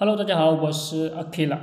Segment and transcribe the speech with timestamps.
[0.00, 1.58] Hello，大家好，我是 Akila。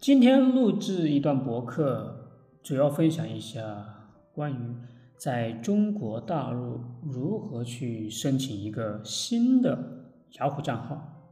[0.00, 2.32] 今天录制一段博客，
[2.64, 4.74] 主要分享一下关于
[5.16, 10.10] 在中国大陆如何去申请一个新的
[10.40, 11.30] 雅虎账号。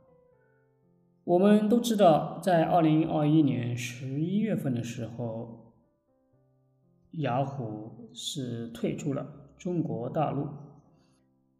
[1.24, 5.72] 我们都知道，在二零二一年十一月份的时候，
[7.14, 9.26] 雅虎是退出了
[9.58, 10.46] 中国大陆。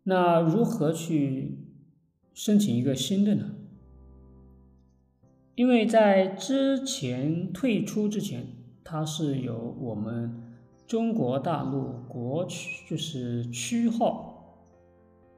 [0.05, 1.67] 那如何去
[2.33, 3.57] 申请一个新的呢？
[5.55, 8.47] 因为在之前退出之前，
[8.83, 10.55] 它是有我们
[10.87, 14.69] 中国大陆国区就是区号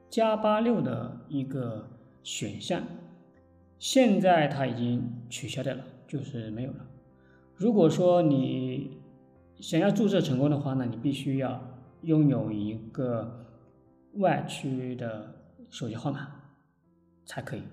[0.09, 1.89] 加八六的一个
[2.23, 2.83] 选项，
[3.77, 6.85] 现在它已经取消掉了，就是没有了。
[7.55, 8.97] 如果说你
[9.59, 11.61] 想要注册成功的话呢，你必须要
[12.03, 13.45] 拥有一个
[14.13, 15.35] 外区的
[15.69, 16.27] 手机号码
[17.25, 17.63] 才可以。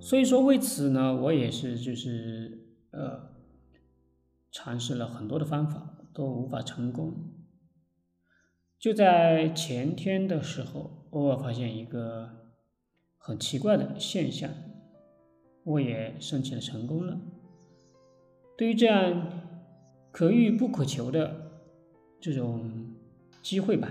[0.00, 3.30] 所以说，为此呢，我也是就是呃，
[4.50, 7.34] 尝试了很多的方法，都无法成功。
[8.78, 12.30] 就在前天的时候，偶尔发现一个
[13.18, 14.50] 很奇怪的现象，
[15.64, 17.20] 我也申请成功了。
[18.56, 19.28] 对于这样
[20.10, 21.52] 可遇不可求的
[22.20, 22.94] 这种
[23.42, 23.90] 机会吧，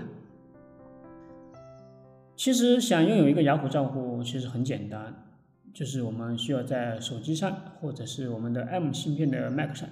[2.36, 5.29] 其实想拥有一个雅虎账户，其实很简单。
[5.72, 9.88] 就是我们需要在手机上，或者是我们的 M 芯片的 Mac 上，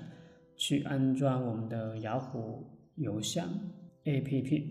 [0.56, 3.48] 去安装我们的雅虎邮箱
[4.04, 4.64] APP，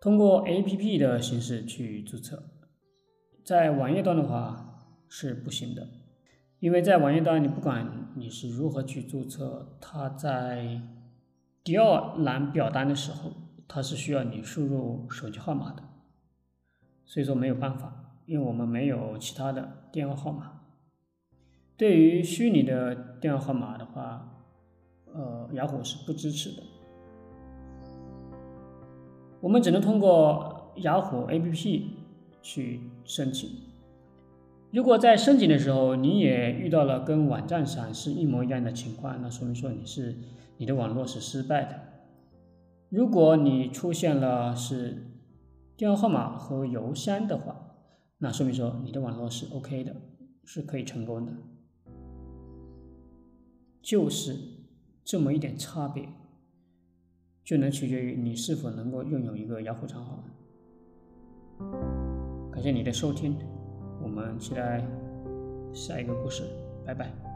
[0.00, 2.42] 通过 APP 的形式去注册。
[3.44, 5.88] 在网页端的话是不行的，
[6.60, 10.82] 因为在网页端你不管你是如何去注册，它在
[11.64, 13.32] 第二栏表单的时候，
[13.66, 15.82] 它是需要你输入手机号码的，
[17.06, 18.07] 所以说没有办法。
[18.28, 20.60] 因为我们没有其他的电话号码，
[21.78, 24.44] 对于虚拟的电话号码的话，
[25.14, 26.62] 呃，雅虎是不支持的。
[29.40, 31.84] 我们只能通过雅虎 APP
[32.42, 33.48] 去申请。
[34.72, 40.14] 如果在申请的时候你也遇到了跟网站上是一模一样的情况，那说明说你是
[40.58, 41.80] 你的网络是失败的。
[42.90, 45.06] 如果你出现了是
[45.78, 47.67] 电话号码和邮箱的话，
[48.18, 49.94] 那说明说你的网络是 OK 的，
[50.44, 51.32] 是可以成功的，
[53.80, 54.36] 就是
[55.04, 56.08] 这么一点差别，
[57.44, 60.24] 就能取决于你是否能够拥有一个雅虎账号。
[62.50, 63.36] 感谢你的收听，
[64.02, 64.84] 我们期待
[65.72, 66.42] 下一个故事，
[66.84, 67.27] 拜拜。